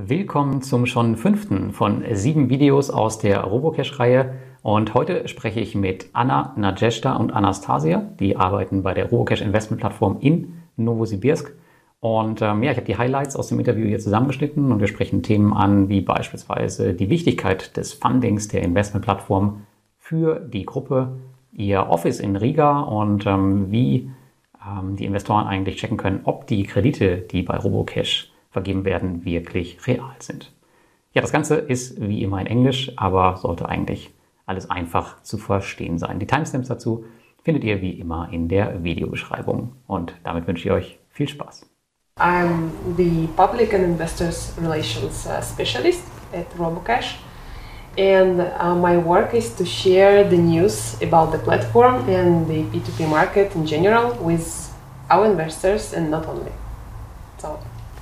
Willkommen 0.00 0.62
zum 0.62 0.86
schon 0.86 1.16
fünften 1.16 1.72
von 1.72 2.04
sieben 2.12 2.50
Videos 2.50 2.88
aus 2.88 3.18
der 3.18 3.40
Robocash-Reihe. 3.40 4.32
Und 4.62 4.94
heute 4.94 5.26
spreche 5.26 5.58
ich 5.58 5.74
mit 5.74 6.10
Anna, 6.12 6.54
Najeshta 6.56 7.16
und 7.16 7.32
Anastasia. 7.32 8.08
Die 8.20 8.36
arbeiten 8.36 8.84
bei 8.84 8.94
der 8.94 9.10
Robocash 9.10 9.40
Investment 9.40 9.80
Plattform 9.80 10.18
in 10.20 10.62
Novosibirsk. 10.76 11.52
Und 11.98 12.42
ähm, 12.42 12.62
ja, 12.62 12.70
ich 12.70 12.76
habe 12.76 12.86
die 12.86 12.96
Highlights 12.96 13.34
aus 13.34 13.48
dem 13.48 13.58
Interview 13.58 13.88
hier 13.88 13.98
zusammengeschnitten 13.98 14.70
und 14.70 14.78
wir 14.78 14.86
sprechen 14.86 15.24
Themen 15.24 15.52
an, 15.52 15.88
wie 15.88 16.00
beispielsweise 16.00 16.94
die 16.94 17.10
Wichtigkeit 17.10 17.76
des 17.76 17.92
Fundings 17.92 18.46
der 18.46 18.62
Investmentplattform 18.62 19.66
für 19.98 20.38
die 20.38 20.64
Gruppe, 20.64 21.18
ihr 21.52 21.88
Office 21.88 22.20
in 22.20 22.36
Riga 22.36 22.82
und 22.82 23.26
ähm, 23.26 23.72
wie 23.72 24.12
ähm, 24.64 24.94
die 24.94 25.06
Investoren 25.06 25.48
eigentlich 25.48 25.74
checken 25.74 25.96
können, 25.96 26.20
ob 26.22 26.46
die 26.46 26.62
Kredite, 26.62 27.16
die 27.16 27.42
bei 27.42 27.56
Robocash 27.56 28.30
vergeben 28.50 28.84
werden, 28.84 29.24
wirklich 29.24 29.86
real 29.86 30.14
sind. 30.18 30.52
Ja, 31.12 31.22
das 31.22 31.32
Ganze 31.32 31.56
ist 31.56 32.00
wie 32.00 32.22
immer 32.22 32.40
in 32.40 32.46
Englisch, 32.46 32.92
aber 32.96 33.36
sollte 33.36 33.68
eigentlich 33.68 34.10
alles 34.46 34.70
einfach 34.70 35.22
zu 35.22 35.38
verstehen 35.38 35.98
sein. 35.98 36.18
Die 36.18 36.26
Timestamps 36.26 36.68
dazu 36.68 37.04
findet 37.42 37.64
ihr 37.64 37.80
wie 37.80 37.92
immer 37.92 38.28
in 38.30 38.48
der 38.48 38.82
Videobeschreibung. 38.82 39.72
Und 39.86 40.14
damit 40.24 40.46
wünsche 40.46 40.68
ich 40.68 40.70
euch 40.70 40.98
viel 41.10 41.28
Spaß. 41.28 41.66
I'm 42.18 42.70
the 42.96 43.28
Public 43.36 43.72
and 43.74 43.84
Investors 43.84 44.52
Relations 44.60 45.26
uh, 45.26 45.40
Specialist 45.40 46.02
at 46.32 46.46
Robocash. 46.58 47.16
And 47.96 48.40
uh, 48.40 48.74
my 48.74 48.96
work 48.96 49.34
is 49.34 49.54
to 49.56 49.64
share 49.64 50.28
the 50.28 50.36
news 50.36 50.96
about 51.02 51.32
the 51.32 51.38
platform 51.38 52.08
and 52.08 52.46
the 52.48 52.62
P2P 52.70 53.08
market 53.08 53.54
in 53.54 53.66
general 53.66 54.16
with 54.20 54.72
our 55.10 55.26
investors 55.26 55.92
and 55.94 56.10
not 56.10 56.26
only. 56.26 56.52
So 57.38 57.58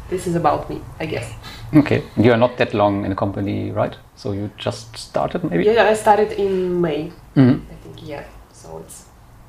this 0.08 0.26
is 0.26 0.36
about 0.36 0.68
me, 0.70 0.80
I 1.00 1.06
guess. 1.06 1.32
Okay, 1.74 2.02
you 2.16 2.32
are 2.32 2.36
not 2.36 2.56
that 2.58 2.74
long 2.74 3.04
in 3.04 3.10
the 3.10 3.16
company, 3.16 3.70
right? 3.70 3.96
So 4.14 4.32
you 4.32 4.50
just 4.56 4.96
started, 4.96 5.44
maybe? 5.44 5.64
Yeah, 5.64 5.84
I 5.84 5.94
started 5.94 6.32
in 6.32 6.80
May. 6.80 7.12
Mm-hmm. 7.34 7.72
I 7.72 7.74
think 7.82 8.08
yeah. 8.08 8.24
So 8.52 8.78
it's 8.78 9.06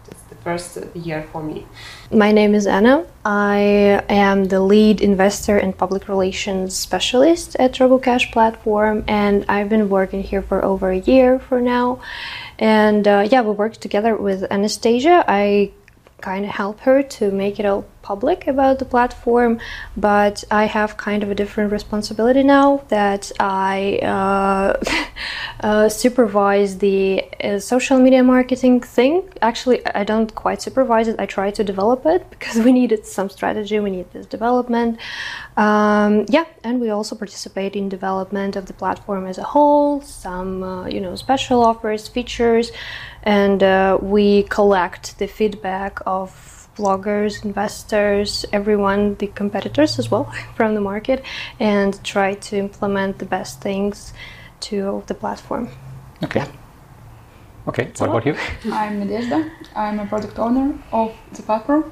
it's 0.09 0.22
the 0.23 0.36
first 0.36 0.77
year 0.95 1.23
for 1.31 1.44
me. 1.44 1.66
My 2.11 2.31
name 2.31 2.55
is 2.55 2.66
Anna. 2.66 3.05
I 3.25 4.02
am 4.09 4.45
the 4.45 4.59
lead 4.59 5.02
investor 5.02 5.58
and 5.58 5.77
public 5.77 6.08
relations 6.08 6.75
specialist 6.75 7.55
at 7.59 7.73
RoboCash 7.73 8.31
platform, 8.31 9.03
and 9.08 9.45
I've 9.49 9.69
been 9.69 9.89
working 9.89 10.23
here 10.23 10.42
for 10.42 10.64
over 10.64 10.92
a 10.92 10.99
year 10.99 11.39
for 11.39 11.61
now. 11.61 11.99
And 12.59 13.08
uh, 13.08 13.27
yeah, 13.31 13.42
we 13.42 13.52
worked 13.52 13.81
together 13.81 14.16
with 14.16 14.52
Anastasia. 14.52 15.23
I 15.27 15.71
kind 16.22 16.46
of 16.46 16.52
help 16.52 16.80
her 16.82 17.04
to 17.04 17.32
make 17.32 17.60
it 17.60 17.66
all 17.66 17.86
public 18.02 18.48
about 18.48 18.80
the 18.80 18.86
platform, 18.86 19.60
but 19.96 20.44
I 20.50 20.64
have 20.66 20.98
kind 20.98 21.22
of 21.23 21.30
a 21.30 21.36
different 21.36 21.72
responsibility 21.72 22.42
now 22.42 22.84
that 22.88 23.32
I 23.40 24.00
uh, 24.16 24.82
uh, 25.68 25.90
supervise 25.90 26.78
the 26.80 27.23
uh, 27.44 27.60
social 27.60 28.00
media 28.00 28.23
marketing 28.23 28.82
thing. 28.82 29.14
Actually, 29.42 29.86
I 30.02 30.04
don't 30.04 30.34
quite 30.34 30.62
supervise 30.62 31.08
it, 31.08 31.20
I 31.20 31.26
try 31.26 31.52
to 31.52 31.64
develop 31.64 32.06
it 32.06 32.28
because 32.34 32.58
we 32.66 32.72
needed 32.72 33.06
some 33.06 33.30
strategy, 33.30 33.80
we 33.80 33.92
need 33.92 34.12
this 34.12 34.26
development. 34.26 34.98
Um, 35.56 36.26
yeah, 36.30 36.45
and 36.64 36.80
we 36.80 36.90
also 36.90 37.14
participate 37.16 37.76
in 37.76 37.90
development 37.90 38.56
of 38.56 38.66
the 38.66 38.73
platform 38.73 39.28
as 39.28 39.38
a 39.38 39.44
whole, 39.54 40.02
some 40.02 40.64
uh, 40.64 40.88
you 40.88 41.02
know 41.02 41.16
special 41.16 41.64
offers, 41.64 42.08
features 42.08 42.72
and 43.23 43.64
uh, 43.64 43.98
we 44.02 44.44
collect 44.44 45.18
the 45.20 45.28
feedback 45.28 46.00
of 46.06 46.70
bloggers, 46.78 47.44
investors, 47.44 48.46
everyone, 48.54 49.16
the 49.16 49.28
competitors 49.28 50.00
as 50.00 50.12
well 50.12 50.26
from 50.56 50.76
the 50.76 50.82
market, 50.82 51.23
and 51.60 52.02
try 52.04 52.36
to 52.36 52.58
implement 52.58 53.18
the 53.20 53.26
best 53.26 53.62
things 53.62 54.14
to 54.60 55.04
the 55.08 55.14
platform. 55.14 55.70
Okay. 56.23 56.40
Yeah. 56.40 56.52
Okay, 57.68 57.92
what 57.98 58.10
about 58.10 58.26
you? 58.26 58.34
I'm 58.72 59.02
Nadezhda. 59.02 59.52
I'm 59.76 60.00
a 60.00 60.06
product 60.06 60.39
owner 60.39 60.73
of 60.94 61.14
the 61.33 61.42
platform, 61.42 61.92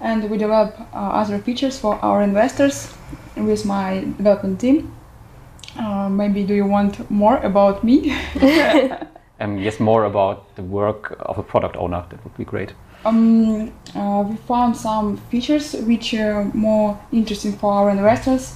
and 0.00 0.30
we 0.30 0.38
develop 0.38 0.78
uh, 0.80 0.96
other 0.96 1.38
features 1.38 1.78
for 1.78 1.96
our 1.96 2.22
investors 2.22 2.94
with 3.36 3.64
my 3.64 4.00
development 4.18 4.60
team. 4.60 4.94
Uh, 5.76 6.08
maybe 6.08 6.44
do 6.44 6.54
you 6.54 6.66
want 6.66 7.10
more 7.10 7.38
about 7.38 7.82
me? 7.82 8.16
um, 9.40 9.58
yes, 9.58 9.80
more 9.80 10.04
about 10.04 10.54
the 10.56 10.62
work 10.62 11.16
of 11.20 11.38
a 11.38 11.42
product 11.42 11.76
owner. 11.76 12.04
That 12.10 12.22
would 12.24 12.36
be 12.36 12.44
great. 12.44 12.74
Um, 13.04 13.72
uh, 13.94 14.24
we 14.28 14.36
found 14.36 14.76
some 14.76 15.16
features 15.30 15.72
which 15.72 16.12
are 16.14 16.44
more 16.52 17.00
interesting 17.12 17.52
for 17.52 17.72
our 17.72 17.90
investors. 17.90 18.54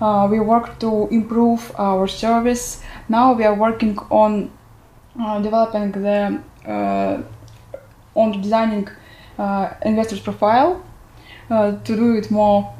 Uh, 0.00 0.28
we 0.30 0.40
work 0.40 0.78
to 0.78 1.08
improve 1.10 1.72
our 1.76 2.06
service. 2.06 2.82
Now 3.08 3.32
we 3.32 3.44
are 3.44 3.54
working 3.54 3.98
on 4.10 4.50
uh, 5.20 5.40
developing 5.40 5.92
the 5.92 6.40
uh, 6.66 7.22
on 8.14 8.40
designing 8.40 8.88
uh, 9.38 9.70
investors 9.84 10.20
profile 10.20 10.82
uh, 11.50 11.72
to 11.72 11.96
do 11.96 12.14
it 12.16 12.30
more 12.30 12.72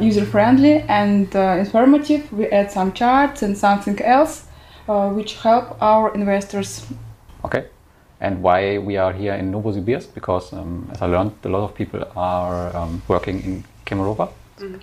user 0.00 0.26
friendly 0.26 0.82
and 0.88 1.34
informative. 1.34 2.30
We 2.32 2.46
add 2.48 2.70
some 2.70 2.92
charts 2.92 3.42
and 3.42 3.56
something 3.56 4.00
else 4.02 4.46
which 5.14 5.34
help 5.42 5.80
our 5.80 6.14
investors. 6.14 6.86
Okay. 7.44 7.64
And 8.20 8.42
why 8.42 8.78
we 8.78 8.98
are 8.98 9.12
here 9.12 9.34
in 9.34 9.50
Novosibirsk? 9.50 10.14
Because, 10.14 10.52
um, 10.52 10.88
as 10.92 11.00
I 11.00 11.06
learned, 11.06 11.32
a 11.44 11.48
lot 11.48 11.64
of 11.64 11.74
people 11.74 12.04
are 12.16 12.76
um, 12.76 13.02
working 13.08 13.42
in 13.42 13.64
Kemerovo. 13.86 14.28
Mm. 14.58 14.80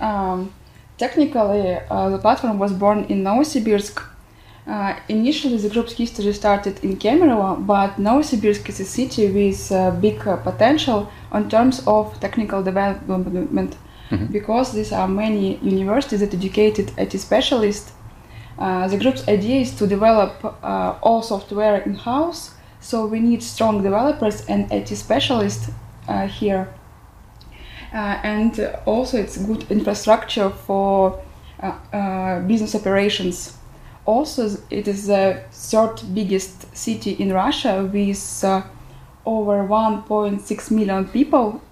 Um, 0.00 0.52
technically, 0.98 1.78
uh, 1.90 2.10
the 2.10 2.18
platform 2.18 2.58
was 2.58 2.72
born 2.72 3.04
in 3.04 3.22
Novosibirsk. 3.22 4.02
Uh, 4.66 4.94
initially, 5.08 5.56
the 5.58 5.68
group's 5.68 5.92
history 5.92 6.32
started 6.32 6.82
in 6.82 6.96
Kemerovo, 6.96 7.64
but 7.64 7.96
Novosibirsk 7.98 8.68
is 8.68 8.80
a 8.80 8.84
city 8.84 9.30
with 9.30 9.70
uh, 9.70 9.92
big 9.92 10.26
uh, 10.26 10.36
potential 10.36 11.08
in 11.34 11.48
terms 11.48 11.86
of 11.86 12.18
technical 12.20 12.62
development 12.62 13.76
mm-hmm. 14.10 14.26
because 14.26 14.72
there 14.72 14.98
are 14.98 15.08
many 15.08 15.56
universities 15.58 16.20
that 16.20 16.34
educated 16.34 16.92
IT 16.98 17.18
specialists 17.18 17.92
uh, 18.58 18.88
the 18.88 18.98
group's 18.98 19.26
idea 19.28 19.60
is 19.60 19.74
to 19.76 19.86
develop 19.86 20.44
uh, 20.44 20.98
all 21.02 21.22
software 21.22 21.80
in 21.82 21.94
house, 21.94 22.54
so 22.80 23.06
we 23.06 23.20
need 23.20 23.42
strong 23.42 23.82
developers 23.82 24.44
and 24.46 24.70
IT 24.72 24.88
specialists 24.88 25.70
uh, 26.08 26.26
here. 26.26 26.72
Uh, 27.92 28.18
and 28.22 28.74
also, 28.86 29.18
it's 29.18 29.36
good 29.36 29.70
infrastructure 29.70 30.50
for 30.50 31.22
uh, 31.60 32.40
business 32.40 32.74
operations. 32.74 33.56
Also, 34.06 34.50
it 34.70 34.88
is 34.88 35.06
the 35.06 35.42
third 35.52 36.00
biggest 36.12 36.74
city 36.76 37.12
in 37.12 37.32
Russia 37.32 37.88
with 37.92 38.44
over 39.24 39.66
1.6 39.68 40.70
million 40.70 41.06
people. 41.08 41.62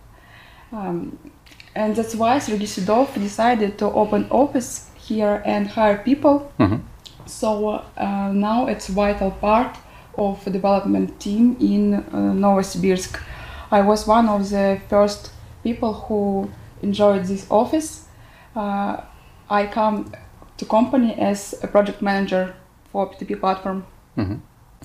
Um, 0.73 1.19
and 1.75 1.97
that's 1.97 2.15
why 2.15 2.39
Sergei 2.39 2.67
Sedov 2.67 3.15
decided 3.15 3.79
to 3.79 3.87
open 3.87 4.29
office 4.31 4.90
here 5.11 5.43
and 5.45 5.67
hire 5.67 5.99
people. 5.99 6.37
Mm-hmm. 6.59 6.81
So 7.27 7.51
uh, 7.97 8.33
now 8.33 8.69
it's 8.73 8.87
vital 8.89 9.31
part 9.31 9.77
of 10.17 10.45
development 10.45 11.19
team 11.21 11.57
in 11.61 11.95
uh, 11.95 12.35
Novosibirsk. 12.45 13.21
I 13.71 13.81
was 13.83 14.07
one 14.07 14.29
of 14.29 14.51
the 14.51 14.81
first 14.89 15.33
people 15.63 15.93
who 16.05 16.51
enjoyed 16.83 17.25
this 17.25 17.47
office. 17.51 18.07
Uh, 18.55 19.01
I 19.49 19.67
come 19.67 20.13
to 20.59 20.65
company 20.65 21.15
as 21.31 21.55
a 21.63 21.69
project 21.69 22.03
manager 22.03 22.55
for 22.93 23.11
P2P 23.11 23.41
platform. 23.41 23.85
Mm-hmm. 24.17 24.39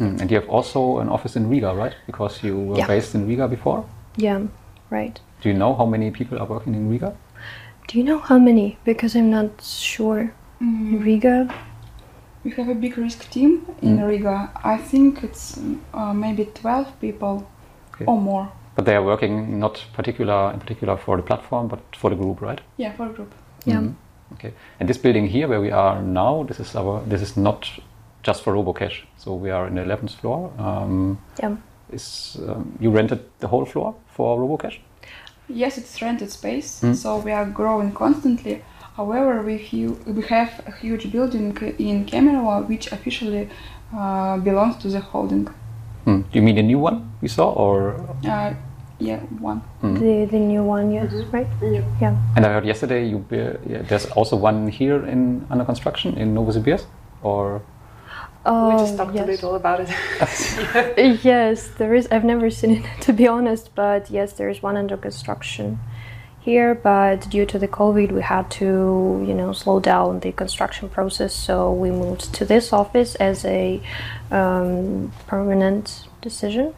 Mm. 0.04 0.22
And 0.22 0.32
you 0.32 0.38
have 0.40 0.50
also 0.50 1.00
an 1.00 1.10
office 1.10 1.36
in 1.36 1.50
Riga, 1.50 1.74
right? 1.74 1.96
Because 2.06 2.44
you 2.44 2.58
were 2.58 2.78
yeah. 2.78 2.88
based 2.88 3.16
in 3.16 3.28
Riga 3.28 3.48
before. 3.48 3.86
Yeah, 4.18 4.42
right. 4.90 5.20
Do 5.42 5.50
you 5.50 5.56
know 5.56 5.74
how 5.74 5.86
many 5.86 6.12
people 6.12 6.38
are 6.40 6.46
working 6.46 6.76
in 6.76 6.90
Riga? 6.90 7.16
Do 7.88 7.98
you 8.00 8.04
know 8.04 8.20
how 8.20 8.40
many? 8.40 8.78
Because 8.84 9.16
I'm 9.16 9.30
not 9.30 9.62
sure. 9.62 10.34
Mm. 10.62 11.04
Riga. 11.04 11.54
We 12.44 12.52
have 12.52 12.70
a 12.70 12.76
big 12.76 12.98
risk 12.98 13.30
team 13.30 13.66
in 13.82 13.98
mm. 13.98 14.08
Riga. 14.08 14.52
I 14.64 14.78
think 14.78 15.24
it's 15.24 15.60
uh, 15.94 16.14
maybe 16.14 16.46
12 16.46 17.00
people 17.00 17.48
okay. 17.94 18.06
or 18.06 18.20
more. 18.20 18.52
But 18.76 18.86
they 18.86 18.96
are 18.96 19.04
working 19.04 19.60
not 19.60 19.86
particular 19.94 20.52
in 20.54 20.60
particular 20.60 20.98
for 20.98 21.18
the 21.18 21.24
platform, 21.24 21.68
but 21.68 21.80
for 21.96 22.10
the 22.10 22.16
group, 22.16 22.42
right? 22.42 22.60
Yeah, 22.78 22.94
for 22.94 23.08
the 23.08 23.14
group. 23.14 23.34
Yeah. 23.66 23.80
Mm. 23.80 23.96
Okay. 24.34 24.54
And 24.80 24.90
this 24.90 24.98
building 24.98 25.28
here, 25.28 25.48
where 25.48 25.62
we 25.62 25.72
are 25.72 26.02
now, 26.02 26.44
this 26.44 26.60
is 26.60 26.76
our. 26.76 27.02
This 27.06 27.22
is 27.22 27.38
not 27.38 27.70
just 28.24 28.44
for 28.44 28.54
RoboCash. 28.54 29.04
So 29.18 29.34
we 29.36 29.52
are 29.52 29.68
in 29.68 29.76
the 29.76 29.82
11th 29.82 30.16
floor. 30.16 30.52
Um, 30.58 31.20
yeah. 31.40 31.56
Is 31.92 32.38
um, 32.48 32.78
you 32.80 32.90
rented 32.90 33.24
the 33.40 33.48
whole 33.48 33.66
floor 33.66 33.96
for 34.08 34.40
RoboCash? 34.40 34.80
Yes, 35.48 35.78
it's 35.78 36.02
rented 36.02 36.32
space, 36.32 36.82
mm. 36.82 36.96
so 36.96 37.18
we 37.18 37.32
are 37.32 37.46
growing 37.46 37.92
constantly. 37.94 38.64
However, 38.98 39.42
we, 39.42 39.58
we 40.08 40.22
have 40.24 40.62
a 40.66 40.72
huge 40.72 41.12
building 41.12 41.56
in 41.78 42.06
Kemerovo 42.06 42.68
which 42.68 42.92
officially 42.92 43.50
uh, 43.96 44.38
belongs 44.38 44.78
to 44.78 44.88
the 44.88 45.00
holding. 45.02 45.48
Mm. 46.06 46.24
Do 46.32 46.40
you 46.40 46.42
mean 46.42 46.58
a 46.58 46.64
new 46.64 46.80
one 46.80 47.12
we 47.22 47.28
saw, 47.28 47.52
or? 47.54 47.96
Uh, 48.26 48.54
Yeah, 48.98 49.20
one. 49.42 49.60
The 49.82 50.26
the 50.32 50.40
new 50.40 50.64
one, 50.64 50.90
yes, 50.90 51.12
right? 51.34 51.48
Yeah. 51.62 51.84
Yeah. 52.02 52.16
And 52.36 52.46
I 52.46 52.50
heard 52.54 52.66
yesterday 52.66 53.04
you 53.12 53.18
be- 53.30 53.58
yeah, 53.68 53.84
there's 53.90 54.06
also 54.16 54.38
one 54.38 54.72
here 54.72 55.04
in 55.06 55.46
under 55.52 55.66
construction 55.66 56.16
in 56.18 56.34
Novosibirsk, 56.34 56.86
or 57.22 57.62
we 58.46 58.72
just 58.78 58.94
Oh, 58.94 58.98
talked 58.98 59.12
a 59.12 59.16
yes. 59.16 59.28
little 59.28 59.56
about 59.56 59.80
it. 59.82 59.90
Yes, 61.24 61.68
there 61.78 61.94
is. 61.96 62.08
I've 62.12 62.24
never 62.24 62.50
seen 62.50 62.72
it 62.78 62.86
to 63.02 63.14
be 63.14 63.28
honest, 63.28 63.74
but 63.76 64.10
yes, 64.10 64.34
there 64.34 64.50
is 64.50 64.62
one 64.62 64.78
under 64.78 64.98
construction 64.98 65.80
here. 66.42 66.76
But 66.76 67.28
due 67.30 67.46
to 67.48 67.58
the 67.58 67.68
COVID, 67.68 68.12
we 68.12 68.22
had 68.22 68.50
to, 68.60 69.24
you 69.28 69.34
know, 69.34 69.52
slow 69.54 69.80
down 69.80 70.20
the 70.20 70.32
construction 70.32 70.90
process. 70.90 71.34
So 71.34 71.72
we 71.74 71.90
moved 71.90 72.34
to 72.36 72.46
this 72.46 72.72
office 72.72 73.16
as 73.16 73.44
a 73.46 73.82
um, 74.32 75.12
permanent 75.28 76.08
decision. 76.22 76.74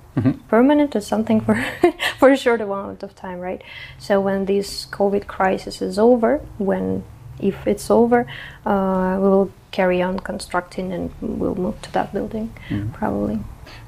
Permanent 0.48 0.96
is 0.96 1.06
something 1.06 1.42
for 1.42 1.56
for 2.19 2.30
a 2.31 2.38
short 2.38 2.60
amount 2.62 3.04
of 3.04 3.14
time, 3.16 3.40
right? 3.40 3.62
So 4.00 4.19
when 4.19 4.46
this 4.46 4.86
COVID 4.88 5.28
crisis 5.28 5.81
is 5.81 6.00
over, 6.00 6.40
when 6.58 7.04
if 7.39 7.68
it's 7.68 7.89
over, 7.92 8.25
uh, 8.66 9.18
we 9.19 9.28
will 9.28 9.51
carry 9.72 10.01
on 10.01 10.19
constructing 10.19 10.94
and 10.94 11.12
we'll 11.22 11.56
move 11.56 11.81
to 11.81 11.92
that 11.94 12.13
building 12.13 12.51
probably. 12.94 13.39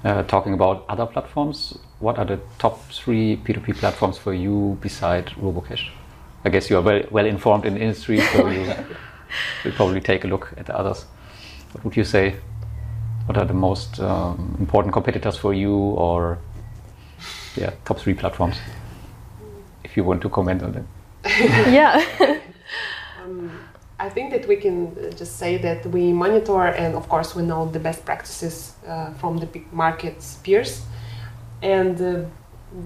uh, 0.03 0.23
talking 0.23 0.53
about 0.53 0.85
other 0.89 1.05
platforms, 1.05 1.77
what 1.99 2.17
are 2.17 2.25
the 2.25 2.39
top 2.57 2.81
three 2.91 3.37
P2P 3.37 3.75
platforms 3.75 4.17
for 4.17 4.33
you 4.33 4.77
beside 4.81 5.27
RoboCash? 5.27 5.89
I 6.45 6.49
guess 6.49 6.69
you 6.69 6.77
are 6.77 6.81
well, 6.81 7.01
well 7.11 7.25
informed 7.25 7.65
in 7.65 7.73
the 7.73 7.81
industry, 7.81 8.19
so 8.21 8.47
you 8.47 8.61
will 9.65 9.71
probably 9.73 9.99
take 10.01 10.23
a 10.23 10.27
look 10.27 10.53
at 10.57 10.65
the 10.67 10.77
others. 10.77 11.05
What 11.73 11.83
would 11.83 11.97
you 11.97 12.05
say? 12.05 12.35
What 13.25 13.37
are 13.37 13.45
the 13.45 13.53
most 13.53 13.99
um, 13.99 14.55
important 14.59 14.93
competitors 14.93 15.37
for 15.37 15.53
you, 15.53 15.75
or 15.75 16.39
yeah, 17.55 17.71
top 17.85 17.99
three 17.99 18.13
platforms? 18.13 18.57
If 19.83 19.97
you 19.97 20.03
want 20.03 20.21
to 20.21 20.29
comment 20.29 20.63
on 20.63 20.71
them. 20.71 20.87
yeah. 21.25 22.03
I 23.99 24.09
think 24.09 24.31
that 24.31 24.47
we 24.47 24.55
can 24.55 24.87
uh, 24.87 25.09
just 25.11 25.37
say 25.37 25.57
that 25.57 25.85
we 25.87 26.13
monitor 26.13 26.63
and, 26.67 26.95
of 26.95 27.09
course, 27.09 27.35
we 27.35 27.43
know 27.43 27.69
the 27.69 27.79
best 27.79 28.05
practices 28.05 28.73
uh, 28.87 29.11
from 29.19 29.37
the 29.37 29.45
big 29.45 29.71
markets 29.73 30.37
peers. 30.43 30.81
And 31.61 32.01
uh, 32.01 32.25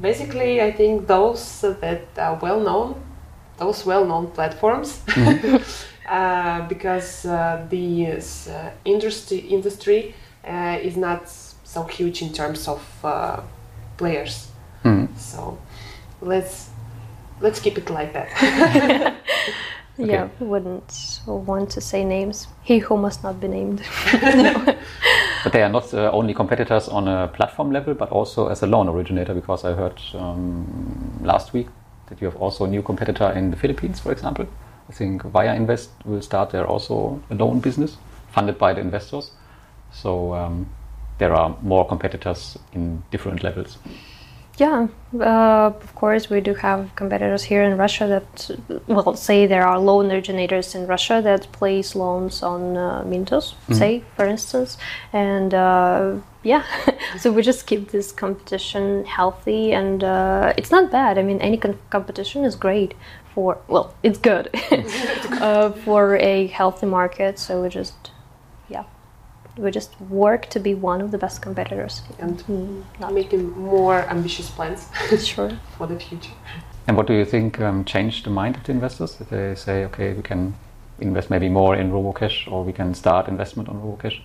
basically, 0.02 0.60
I 0.62 0.72
think 0.72 1.08
those 1.08 1.62
that 1.62 2.02
are 2.18 2.36
well 2.42 2.60
known, 2.60 2.96
those 3.58 3.86
well 3.86 4.06
known 4.06 4.28
platforms, 4.32 5.02
uh, 6.10 6.68
because 6.68 7.26
uh, 7.26 7.66
the 7.70 8.08
uh, 8.08 8.70
industry, 8.84 9.38
industry 9.40 10.16
uh, 10.48 10.78
is 10.82 10.98
not 10.98 11.30
so 11.64 11.84
huge 11.84 12.22
in 12.24 12.34
terms 12.34 12.68
of 12.68 12.82
uh, 13.04 13.42
players. 13.98 14.48
Mhm. 14.84 15.08
So 15.18 15.58
let's 16.22 16.70
let's 17.42 17.60
keep 17.60 17.78
it 17.78 17.90
like 17.90 18.14
that. 18.14 19.16
Yeah, 19.98 20.30
wouldn't 20.40 21.22
want 21.28 21.70
to 21.72 21.82
say 21.82 22.04
names. 22.04 22.48
He 22.64 22.80
who 22.80 22.98
must 22.98 23.24
not 23.24 23.40
be 23.40 23.48
named. 23.48 23.82
But 25.44 25.52
they 25.52 25.62
are 25.62 25.70
not 25.70 25.94
uh, 25.94 26.10
only 26.12 26.34
competitors 26.34 26.88
on 26.88 27.08
a 27.08 27.28
platform 27.28 27.72
level, 27.72 27.94
but 27.94 28.10
also 28.10 28.48
as 28.48 28.64
a 28.64 28.68
loan 28.68 28.88
originator, 28.88 29.34
because 29.34 29.66
I 29.66 29.74
heard 29.74 30.00
um, 30.14 31.20
last 31.22 31.54
week 31.54 31.68
that 32.08 32.22
you 32.22 32.28
have 32.28 32.38
also 32.38 32.64
a 32.64 32.68
new 32.68 32.82
competitor 32.82 33.30
in 33.32 33.52
the 33.52 33.58
Philippines, 33.58 34.00
for 34.00 34.12
example. 34.14 34.48
I 34.90 34.94
think 34.94 35.24
Via 35.24 35.54
Invest 35.54 35.90
will 36.06 36.22
start 36.22 36.52
there 36.52 36.66
also 36.66 37.22
a 37.30 37.36
loan 37.36 37.60
business 37.60 37.98
funded 38.32 38.58
by 38.58 38.74
the 38.74 38.80
investors. 38.80 39.32
So 39.92 40.34
um, 40.34 40.70
there 41.18 41.34
are 41.34 41.58
more 41.62 41.86
competitors 41.88 42.58
in 42.74 43.04
different 43.12 43.44
levels. 43.44 43.78
Yeah, 44.58 44.88
uh, 45.20 45.72
of 45.82 45.96
course, 45.96 46.30
we 46.30 46.40
do 46.40 46.54
have 46.54 46.96
competitors 46.96 47.44
here 47.44 47.64
in 47.64 47.76
Russia 47.76 48.06
that, 48.08 48.52
well, 48.88 49.16
say 49.16 49.48
there 49.48 49.66
are 49.66 49.80
loan 49.80 50.12
originators 50.12 50.76
in 50.76 50.86
Russia 50.86 51.22
that 51.24 51.52
place 51.52 51.96
loans 51.96 52.44
on 52.44 52.78
uh, 52.78 53.04
Mintos, 53.04 53.56
say, 53.72 54.04
for 54.16 54.26
instance. 54.26 54.78
And 55.12 55.56
uh, 55.56 56.18
yeah, 56.44 56.64
so 57.20 57.32
we 57.32 57.42
just 57.42 57.66
keep 57.66 57.90
this 57.90 58.12
competition 58.12 59.06
healthy 59.06 59.74
and 59.74 60.04
uh, 60.04 60.54
it's 60.56 60.70
not 60.70 60.92
bad. 60.92 61.18
I 61.18 61.24
mean, 61.24 61.42
any 61.42 61.58
con- 61.58 61.80
competition 61.90 62.44
is 62.44 62.56
great 62.56 62.94
for, 63.34 63.58
well, 63.68 63.96
it's 64.04 64.20
good 64.20 64.50
uh, 65.42 65.72
for 65.72 66.16
a 66.18 66.46
healthy 66.48 66.86
market. 66.86 67.40
So 67.40 67.64
we 67.64 67.70
just, 67.70 67.96
yeah, 68.06 68.23
we 69.58 69.72
just 69.72 70.00
work 70.10 70.50
to 70.50 70.60
be 70.60 70.74
one 70.74 71.02
of 71.02 71.12
the 71.12 71.18
best 71.18 71.42
competitors. 71.42 72.02
and 72.20 72.44
Mm, 72.48 72.84
not 73.00 73.14
making 73.14 73.52
more 73.52 74.00
ambitious 74.10 74.50
plans 74.50 74.88
sure. 75.26 75.52
for 75.78 75.88
the 75.88 76.00
future. 76.00 76.34
And 76.88 76.98
what 76.98 77.08
do 77.08 77.14
you 77.14 77.26
think 77.26 77.60
um, 77.62 77.86
changed 77.86 78.26
the 78.26 78.30
mind 78.30 78.56
of 78.56 78.64
the 78.64 78.72
investors? 78.72 79.18
If 79.22 79.30
they 79.30 79.56
say, 79.56 79.86
okay, 79.86 80.14
we 80.14 80.22
can 80.22 80.54
invest 81.00 81.30
maybe 81.30 81.50
more 81.50 81.76
in 81.76 81.92
RoboCash 81.92 82.52
or 82.52 82.64
we 82.64 82.74
can 82.74 82.94
start 82.94 83.28
investment 83.28 83.70
on 83.70 83.76
RoboCash? 83.76 84.22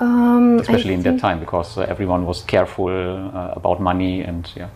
Um, 0.00 0.58
I 0.58 0.62
especially 0.62 0.94
in 0.94 1.02
that 1.02 1.18
time 1.18 1.38
because 1.38 1.76
uh, 1.78 1.82
everyone 1.82 2.26
was 2.26 2.42
careful 2.42 2.88
uh, 2.88 3.52
about 3.54 3.80
money 3.80 4.22
and 4.22 4.50
yeah 4.56 4.68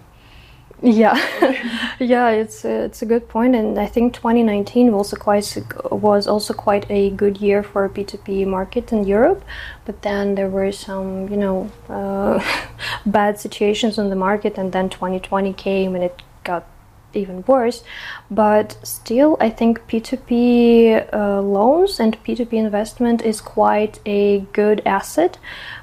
Yeah, 0.83 1.17
yeah, 1.99 2.29
it's 2.29 2.65
a, 2.65 2.85
it's 2.85 3.01
a 3.01 3.07
good 3.07 3.29
point, 3.29 3.55
and 3.55 3.79
I 3.79 3.87
think 3.87 4.13
2019 4.13 4.93
was 4.93 5.13
also 5.13 5.17
quite 5.17 5.59
was 5.91 6.27
also 6.27 6.53
quite 6.53 6.85
a 6.91 7.11
good 7.11 7.39
year 7.39 7.63
for 7.63 7.89
P2P 7.89 8.47
market 8.47 8.93
in 8.93 9.05
Europe, 9.05 9.43
but 9.87 10.03
then 10.03 10.35
there 10.35 10.51
were 10.51 10.73
some 10.73 11.31
you 11.31 11.39
know 11.39 11.71
uh, 11.89 12.45
bad 13.07 13.41
situations 13.41 13.99
on 13.99 14.11
the 14.11 14.17
market, 14.17 14.59
and 14.59 14.71
then 14.73 14.91
2020 14.91 15.55
came 15.55 15.95
and 15.95 16.05
it 16.05 16.23
got 16.45 16.67
even 17.15 17.43
worse. 17.47 17.83
But 18.31 18.77
still, 18.83 19.39
I 19.41 19.49
think 19.49 19.81
P2P 19.89 21.09
uh, 21.13 21.41
loans 21.41 21.99
and 21.99 22.23
P2P 22.23 22.53
investment 22.53 23.23
is 23.23 23.41
quite 23.41 23.99
a 24.05 24.41
good 24.53 24.83
asset 24.85 25.39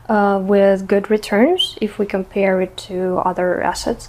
uh, 0.07 0.39
with 0.43 0.87
good 0.87 1.09
returns 1.09 1.77
if 1.81 1.97
we 1.97 2.05
compare 2.05 2.61
it 2.61 2.77
to 2.89 3.17
other 3.25 3.61
assets. 3.63 4.07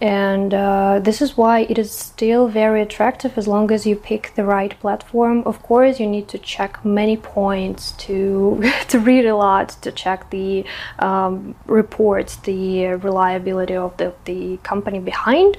And 0.00 0.54
uh, 0.54 0.98
this 1.00 1.20
is 1.20 1.36
why 1.36 1.60
it 1.60 1.78
is 1.78 1.90
still 1.90 2.48
very 2.48 2.80
attractive 2.80 3.36
as 3.36 3.46
long 3.46 3.70
as 3.70 3.84
you 3.86 3.96
pick 3.96 4.32
the 4.34 4.44
right 4.44 4.78
platform. 4.80 5.42
Of 5.44 5.62
course, 5.62 6.00
you 6.00 6.06
need 6.06 6.26
to 6.28 6.38
check 6.38 6.82
many 6.82 7.18
points 7.18 7.92
to 8.04 8.62
to 8.88 8.98
read 8.98 9.26
a 9.26 9.36
lot, 9.36 9.68
to 9.82 9.92
check 9.92 10.30
the 10.30 10.64
um, 11.00 11.54
reports, 11.66 12.36
the 12.36 12.86
reliability 12.86 13.76
of 13.76 13.94
the, 13.98 14.14
the 14.24 14.56
company 14.62 15.00
behind 15.00 15.58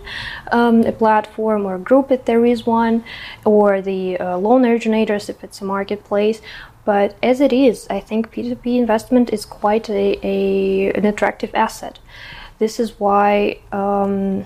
um, 0.52 0.82
a 0.82 0.92
platform 0.92 1.68
or 1.68 1.78
group 1.78 2.12
if 2.12 2.26
there 2.26 2.44
is 2.44 2.66
one, 2.66 3.04
or 3.46 3.80
the 3.80 4.20
uh, 4.20 4.38
loan 4.38 4.66
originators 4.66 5.30
if 5.30 5.44
it's 5.44 5.62
a 5.62 5.66
marketplace. 5.66 6.42
But 6.84 7.16
as 7.22 7.42
it 7.42 7.54
is, 7.54 7.86
I 7.92 8.00
think 8.00 8.32
P2P 8.34 8.76
investment 8.76 9.32
is 9.32 9.46
quite 9.46 9.88
a, 9.88 10.18
a 10.26 10.92
an 10.94 11.06
attractive 11.06 11.54
asset 11.54 12.00
this 12.62 12.80
is 12.80 13.00
why 13.00 13.58
um, 13.72 14.46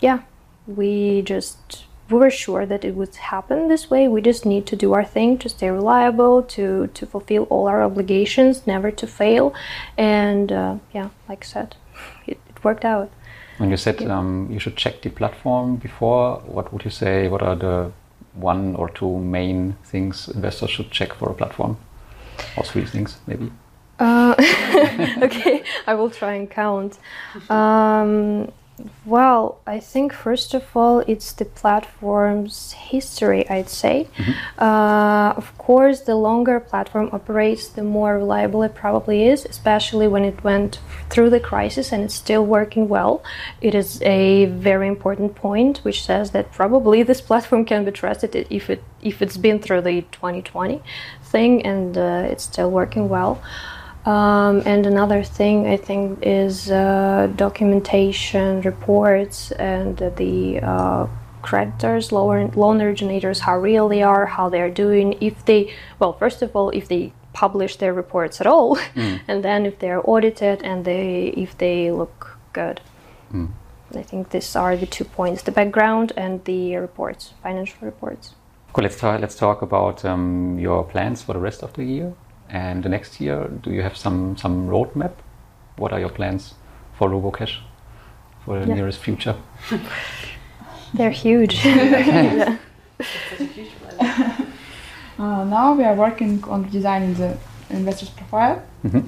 yeah 0.00 0.18
we 0.66 1.22
just 1.22 1.84
we 2.10 2.18
were 2.18 2.30
sure 2.44 2.66
that 2.66 2.84
it 2.84 2.94
would 2.94 3.14
happen 3.14 3.68
this 3.68 3.88
way. 3.88 4.08
We 4.08 4.20
just 4.20 4.44
need 4.44 4.66
to 4.66 4.76
do 4.76 4.92
our 4.92 5.04
thing 5.04 5.38
to 5.38 5.48
stay 5.48 5.70
reliable 5.70 6.42
to 6.56 6.64
to 6.98 7.06
fulfill 7.06 7.44
all 7.52 7.68
our 7.72 7.80
obligations 7.90 8.66
never 8.66 8.90
to 8.90 9.06
fail. 9.06 9.54
And 9.96 10.50
uh, 10.50 10.74
yeah 10.96 11.08
like 11.28 11.42
i 11.46 11.48
said 11.54 11.76
it, 12.26 12.38
it 12.50 12.64
worked 12.64 12.84
out. 12.84 13.08
When 13.58 13.70
you 13.70 13.76
said 13.76 14.02
um, 14.14 14.48
you 14.50 14.58
should 14.58 14.76
check 14.76 15.00
the 15.02 15.10
platform 15.10 15.76
before. 15.76 16.24
What 16.56 16.72
would 16.72 16.84
you 16.84 16.94
say 17.02 17.28
what 17.28 17.42
are 17.42 17.56
the 17.66 17.92
one 18.34 18.74
or 18.76 18.88
two 18.98 19.18
main 19.38 19.76
things 19.84 20.28
investors 20.28 20.70
should 20.70 20.90
check 20.90 21.14
for 21.14 21.30
a 21.30 21.34
platform? 21.34 21.76
Or 22.56 22.64
three 22.64 22.86
things 22.86 23.18
maybe 23.28 23.52
Uh, 24.38 25.14
okay, 25.22 25.64
I 25.86 25.94
will 25.94 26.10
try 26.10 26.34
and 26.34 26.50
count. 26.50 26.98
Um, 27.50 28.52
well, 29.04 29.60
I 29.66 29.80
think 29.80 30.12
first 30.12 30.54
of 30.54 30.64
all, 30.76 31.00
it's 31.00 31.32
the 31.32 31.44
platform's 31.44 32.72
history, 32.72 33.48
I'd 33.48 33.68
say. 33.68 34.08
Uh, 34.58 35.34
of 35.36 35.56
course, 35.58 36.00
the 36.00 36.14
longer 36.14 36.56
a 36.56 36.60
platform 36.60 37.10
operates, 37.12 37.68
the 37.68 37.82
more 37.82 38.16
reliable 38.16 38.62
it 38.62 38.74
probably 38.74 39.26
is, 39.26 39.44
especially 39.44 40.08
when 40.08 40.24
it 40.24 40.42
went 40.42 40.80
through 41.10 41.30
the 41.30 41.40
crisis 41.40 41.92
and 41.92 42.02
it's 42.04 42.14
still 42.14 42.44
working 42.44 42.88
well. 42.88 43.22
It 43.60 43.74
is 43.74 44.00
a 44.02 44.46
very 44.46 44.88
important 44.88 45.34
point, 45.34 45.78
which 45.78 46.04
says 46.04 46.30
that 46.30 46.52
probably 46.52 47.02
this 47.02 47.20
platform 47.20 47.64
can 47.64 47.84
be 47.84 47.92
trusted 47.92 48.34
if 48.50 48.70
it 48.70 48.82
if 49.02 49.20
it's 49.20 49.36
been 49.36 49.58
through 49.58 49.82
the 49.82 50.02
2020 50.12 50.80
thing 51.24 51.66
and 51.66 51.98
uh, 51.98 52.26
it's 52.30 52.44
still 52.44 52.70
working 52.70 53.08
well. 53.08 53.42
Um, 54.04 54.62
and 54.66 54.84
another 54.84 55.22
thing 55.22 55.66
I 55.66 55.76
think 55.76 56.18
is 56.22 56.70
uh, 56.70 57.30
documentation, 57.36 58.60
reports, 58.62 59.52
and 59.52 59.96
the 59.96 60.60
uh, 60.60 61.06
creditors, 61.42 62.10
loan, 62.10 62.50
loan 62.56 62.80
originators, 62.80 63.40
how 63.40 63.58
real 63.58 63.88
they 63.88 64.02
are, 64.02 64.26
how 64.26 64.48
they 64.48 64.60
are 64.60 64.70
doing. 64.70 65.16
If 65.20 65.44
they, 65.44 65.72
well, 66.00 66.14
first 66.14 66.42
of 66.42 66.56
all, 66.56 66.70
if 66.70 66.88
they 66.88 67.12
publish 67.32 67.76
their 67.76 67.94
reports 67.94 68.40
at 68.40 68.46
all, 68.46 68.76
and 68.96 69.44
then 69.44 69.66
if 69.66 69.78
they 69.78 69.90
are 69.90 70.02
audited 70.04 70.62
and 70.62 70.84
they 70.84 71.28
if 71.36 71.56
they 71.58 71.92
look 71.92 72.38
good. 72.52 72.80
I 73.94 74.02
think 74.02 74.30
these 74.30 74.56
are 74.56 74.76
the 74.76 74.86
two 74.86 75.04
points: 75.04 75.42
the 75.42 75.52
background 75.52 76.12
and 76.16 76.44
the 76.44 76.76
reports, 76.76 77.34
financial 77.40 77.78
reports. 77.82 78.34
Cool. 78.72 78.82
Let's 78.82 78.98
talk. 78.98 79.20
Let's 79.20 79.36
talk 79.36 79.62
about 79.62 80.04
um, 80.04 80.58
your 80.58 80.82
plans 80.82 81.22
for 81.22 81.34
the 81.34 81.38
rest 81.38 81.62
of 81.62 81.72
the 81.74 81.84
year 81.84 82.14
and 82.52 82.82
the 82.82 82.88
next 82.88 83.20
year. 83.20 83.48
Do 83.62 83.70
you 83.70 83.82
have 83.82 83.96
some 83.96 84.36
some 84.36 84.68
roadmap? 84.68 85.12
What 85.78 85.92
are 85.92 86.00
your 86.00 86.10
plans 86.10 86.54
for 86.98 87.08
RoboCash 87.10 87.56
for 88.44 88.58
the 88.60 88.66
Yeah. 88.66 88.74
nearest 88.74 89.00
future? 89.00 89.34
They're 90.94 91.10
huge. 91.10 91.64
Yeah. 91.64 92.56
Such 93.30 93.40
a 93.40 93.44
huge 93.44 93.70
plan. 93.80 94.46
Uh, 95.18 95.44
now 95.44 95.74
we 95.74 95.84
are 95.84 95.94
working 95.94 96.44
on 96.48 96.68
designing 96.70 97.14
the 97.14 97.36
investor's 97.70 98.10
profile. 98.10 98.62
Mhm. 98.84 99.04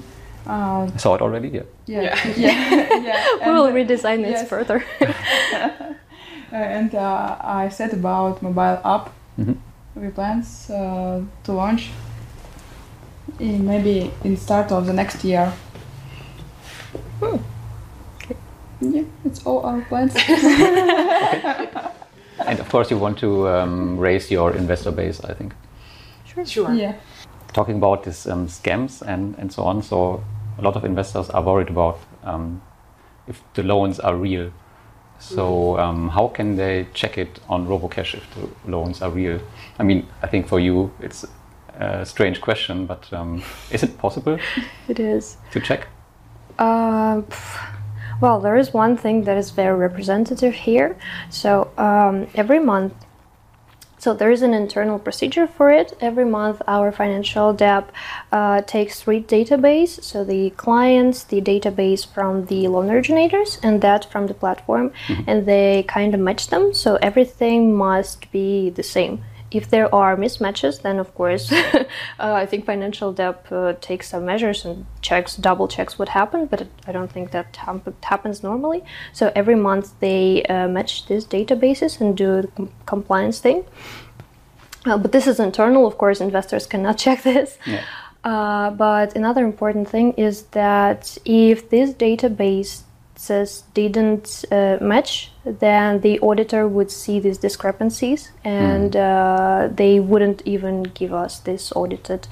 Uh, 0.47 0.93
I 0.95 0.97
saw 0.97 1.15
it 1.15 1.21
already. 1.21 1.47
Yeah. 1.49 1.63
yeah, 1.85 2.01
Yeah. 2.01 2.15
yeah, 2.37 3.03
yeah. 3.03 3.47
we 3.47 3.53
will 3.53 3.65
and, 3.65 3.75
uh, 3.77 3.79
redesign 3.79 4.21
this 4.23 4.41
yes. 4.41 4.49
further. 4.49 4.83
uh, 5.01 6.55
and 6.55 6.93
uh, 6.95 7.37
I 7.41 7.69
said 7.69 7.93
about 7.93 8.41
mobile 8.41 8.79
app. 8.83 9.09
Mhm. 9.37 9.55
We 9.95 10.09
plans 10.09 10.69
uh, 10.69 11.21
to 11.43 11.51
launch 11.53 11.89
in 11.89 12.04
maybe 13.39 14.11
in 14.23 14.37
start 14.37 14.71
of 14.71 14.85
the 14.85 14.93
next 14.93 15.23
year. 15.23 15.53
Hmm. 17.19 17.37
Yeah, 18.81 19.03
it's 19.23 19.45
all 19.45 19.65
our 19.65 19.81
plans. 19.81 20.15
And 22.39 22.59
of 22.59 22.69
course, 22.69 22.91
you 22.91 22.97
want 22.97 23.17
to 23.19 23.47
um, 23.47 23.97
raise 23.97 24.29
your 24.29 24.53
investor 24.55 24.91
base. 24.91 25.23
I 25.23 25.33
think. 25.33 25.53
Sure. 26.45 26.73
yeah. 26.73 26.95
talking 27.53 27.77
about 27.77 28.03
these 28.03 28.27
um, 28.27 28.47
scams 28.47 29.01
and, 29.01 29.35
and 29.37 29.51
so 29.51 29.63
on. 29.63 29.81
So 29.81 30.21
a 30.57 30.61
lot 30.61 30.75
of 30.75 30.83
investors 30.83 31.29
are 31.29 31.41
worried 31.41 31.69
about 31.69 31.97
um, 32.23 32.61
if 33.27 33.41
the 33.53 33.63
loans 33.63 33.99
are 34.01 34.15
real. 34.15 34.51
So 35.17 35.79
um, 35.79 36.09
how 36.09 36.27
can 36.27 36.57
they 36.57 36.87
check 36.93 37.17
it 37.17 37.39
on 37.47 37.67
RoboCash 37.67 38.15
if 38.15 38.35
the 38.35 38.69
loans 38.69 39.01
are 39.01 39.09
real? 39.09 39.39
I 39.79 39.83
mean, 39.83 40.07
I 40.21 40.27
think 40.27 40.47
for 40.47 40.59
you 40.59 40.91
it's 40.99 41.25
a 41.79 42.05
strange 42.05 42.41
question, 42.41 42.85
but 42.85 43.11
um, 43.13 43.43
is 43.71 43.83
it 43.83 43.97
possible 43.97 44.39
it 44.87 44.99
is. 44.99 45.37
to 45.51 45.59
check? 45.59 45.87
Uh, 46.57 47.21
well, 48.21 48.39
there 48.39 48.55
is 48.55 48.73
one 48.73 48.95
thing 48.95 49.23
that 49.25 49.37
is 49.37 49.51
very 49.51 49.77
representative 49.77 50.53
here. 50.53 50.97
So 51.29 51.71
um, 51.77 52.27
every 52.33 52.59
month, 52.59 52.93
so 53.97 54.13
there 54.13 54.29
is 54.29 54.41
an 54.43 54.53
internal 54.53 54.99
procedure 54.99 55.47
for 55.47 55.71
it. 55.71 55.97
Every 55.99 56.25
month, 56.25 56.61
our 56.67 56.91
financial 56.91 57.53
debt 57.53 57.89
uh, 58.31 58.61
takes 58.61 59.01
three 59.01 59.21
database. 59.21 60.03
So 60.03 60.23
the 60.23 60.51
clients, 60.51 61.23
the 61.23 61.41
database 61.41 62.05
from 62.05 62.45
the 62.45 62.67
loan 62.67 62.91
originators, 62.91 63.59
and 63.63 63.81
that 63.81 64.05
from 64.11 64.27
the 64.27 64.35
platform, 64.35 64.91
and 65.25 65.47
they 65.47 65.83
kind 65.87 66.13
of 66.13 66.19
match 66.19 66.49
them. 66.49 66.73
So 66.73 66.97
everything 67.01 67.75
must 67.75 68.31
be 68.31 68.69
the 68.69 68.83
same. 68.83 69.23
If 69.55 69.69
there 69.69 69.93
are 69.95 70.17
mismatches, 70.17 70.81
then 70.81 70.99
of 70.99 71.13
course, 71.15 71.51
uh, 71.53 71.85
I 72.19 72.45
think 72.45 72.65
financial 72.65 73.13
debt 73.13 73.45
uh, 73.51 73.73
takes 73.79 74.09
some 74.09 74.25
measures 74.25 74.65
and 74.65 74.85
checks, 75.01 75.35
double 75.35 75.67
checks 75.67 75.97
what 75.97 76.09
happened, 76.09 76.49
but 76.49 76.67
I 76.87 76.91
don't 76.91 77.11
think 77.11 77.31
that 77.31 77.55
hap- 77.55 78.03
happens 78.03 78.43
normally. 78.43 78.83
So 79.13 79.31
every 79.35 79.55
month 79.55 79.93
they 79.99 80.43
uh, 80.43 80.67
match 80.67 81.07
these 81.07 81.25
databases 81.25 82.01
and 82.01 82.17
do 82.17 82.41
the 82.41 82.49
com- 82.49 82.71
compliance 82.85 83.39
thing. 83.39 83.63
Uh, 84.85 84.97
but 84.97 85.11
this 85.11 85.25
is 85.25 85.39
internal, 85.39 85.87
of 85.87 85.97
course, 85.97 86.19
investors 86.19 86.67
cannot 86.67 86.97
check 87.05 87.23
this. 87.23 87.57
Yeah. 87.65 87.83
Uh, 88.25 88.71
but 88.71 89.15
another 89.15 89.45
important 89.45 89.87
thing 89.87 90.11
is 90.13 90.43
that 90.51 91.17
if 91.25 91.69
this 91.69 91.93
database 91.93 92.81
says 93.15 93.63
didn't 93.73 94.43
uh, 94.51 94.77
match, 94.81 95.31
then 95.45 96.01
the 96.01 96.19
auditor 96.19 96.67
would 96.67 96.91
see 96.91 97.19
these 97.19 97.37
discrepancies 97.37 98.31
and 98.43 98.95
uh, 98.95 99.69
they 99.71 99.99
wouldn't 99.99 100.41
even 100.45 100.83
give 100.83 101.13
us 101.13 101.39
this 101.39 101.71
audited, 101.75 102.27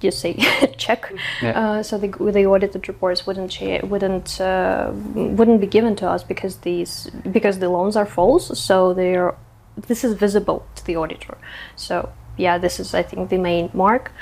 just 0.00 0.20
say 0.20 0.34
check. 0.76 1.12
Yeah. 1.40 1.58
Uh, 1.58 1.82
so 1.82 1.96
the, 1.96 2.08
the 2.08 2.44
audited 2.46 2.86
reports 2.86 3.26
wouldn't 3.26 3.58
wouldn't 3.84 4.40
uh, 4.40 4.92
wouldn't 5.14 5.60
be 5.60 5.66
given 5.66 5.96
to 5.96 6.08
us 6.08 6.22
because 6.22 6.56
these 6.58 7.10
because 7.32 7.58
the 7.60 7.70
loans 7.70 7.96
are 7.96 8.06
false. 8.06 8.58
So 8.58 8.92
they're 8.92 9.34
this 9.76 10.04
is 10.04 10.14
visible 10.14 10.66
to 10.74 10.84
the 10.84 10.96
auditor. 10.96 11.38
So 11.76 12.10
yeah, 12.36 12.58
this 12.58 12.78
is 12.78 12.94
I 12.94 13.02
think 13.02 13.30
the 13.30 13.38
main 13.38 13.70
mark. 13.72 14.12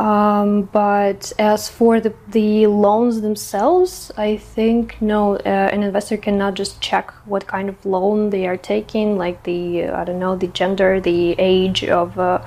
Um, 0.00 0.62
but 0.62 1.30
as 1.38 1.68
for 1.68 2.00
the, 2.00 2.14
the 2.28 2.66
loans 2.68 3.20
themselves, 3.20 4.10
I 4.16 4.38
think 4.38 4.96
no, 5.02 5.36
uh, 5.36 5.68
an 5.74 5.82
investor 5.82 6.16
cannot 6.16 6.54
just 6.54 6.80
check 6.80 7.10
what 7.26 7.46
kind 7.46 7.68
of 7.68 7.84
loan 7.84 8.30
they 8.30 8.46
are 8.46 8.56
taking, 8.56 9.18
like 9.18 9.42
the 9.42 9.88
I 9.88 10.04
don't 10.04 10.18
know 10.18 10.36
the 10.36 10.46
gender, 10.46 11.00
the 11.00 11.34
age 11.38 11.84
of 11.84 12.16
a, 12.16 12.42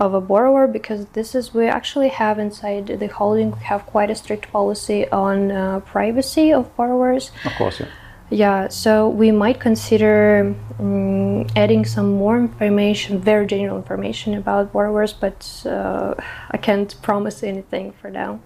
of 0.00 0.14
a 0.14 0.20
borrower, 0.20 0.66
because 0.66 1.06
this 1.12 1.36
is 1.36 1.54
we 1.54 1.68
actually 1.68 2.08
have 2.08 2.40
inside 2.40 2.88
the 2.88 3.06
holding 3.06 3.52
have 3.52 3.86
quite 3.86 4.10
a 4.10 4.16
strict 4.16 4.50
policy 4.50 5.08
on 5.10 5.52
uh, 5.52 5.78
privacy 5.80 6.52
of 6.52 6.74
borrowers. 6.76 7.30
Of 7.44 7.52
course, 7.52 7.78
yeah. 7.78 7.86
Yeah, 8.30 8.68
so 8.68 9.08
we 9.08 9.30
might 9.30 9.60
consider 9.60 10.54
um, 10.80 11.46
adding 11.54 11.84
some 11.84 12.12
more 12.14 12.36
information, 12.36 13.20
very 13.20 13.46
general 13.46 13.76
information 13.76 14.34
about 14.34 14.72
borrowers, 14.72 15.12
but 15.12 15.62
uh, 15.64 16.14
I 16.50 16.56
can't 16.56 17.00
promise 17.02 17.44
anything 17.44 17.92
for 17.92 18.10
now. 18.10 18.40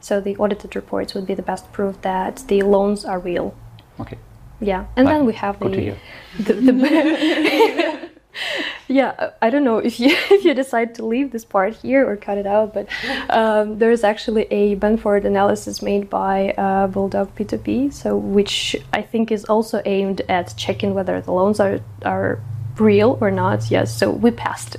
So 0.00 0.20
the 0.20 0.36
audited 0.36 0.76
reports 0.76 1.14
would 1.14 1.26
be 1.26 1.34
the 1.34 1.42
best 1.42 1.72
proof 1.72 2.02
that 2.02 2.44
the 2.48 2.62
loans 2.62 3.04
are 3.04 3.18
real. 3.18 3.54
Okay. 4.00 4.18
Yeah, 4.60 4.86
and 4.96 5.08
then 5.08 5.24
we 5.24 5.32
have 5.32 5.58
Good 5.58 5.72
to 5.72 5.76
the, 5.76 5.82
hear. 5.82 5.98
the, 6.38 6.52
the 6.54 8.10
yeah. 8.92 9.30
I 9.40 9.50
don't 9.50 9.64
know 9.64 9.78
if 9.78 9.98
you 9.98 10.10
if 10.30 10.44
you 10.44 10.54
decide 10.54 10.94
to 10.96 11.06
leave 11.06 11.32
this 11.32 11.44
part 11.44 11.74
here 11.76 12.08
or 12.08 12.16
cut 12.16 12.38
it 12.38 12.46
out, 12.46 12.74
but 12.74 12.86
um, 13.30 13.78
there 13.78 13.90
is 13.90 14.04
actually 14.04 14.46
a 14.50 14.76
Benford 14.76 15.24
analysis 15.24 15.82
made 15.82 16.08
by 16.10 16.50
uh, 16.52 16.86
Bulldog 16.86 17.34
P2P, 17.36 17.92
so 17.92 18.16
which 18.16 18.76
I 18.92 19.02
think 19.02 19.32
is 19.32 19.44
also 19.46 19.82
aimed 19.84 20.20
at 20.28 20.54
checking 20.56 20.94
whether 20.94 21.20
the 21.20 21.32
loans 21.32 21.60
are 21.60 21.80
are 22.04 22.40
real 22.78 23.18
or 23.20 23.30
not. 23.30 23.70
Yes, 23.70 23.96
so 23.96 24.10
we 24.10 24.30
passed, 24.30 24.76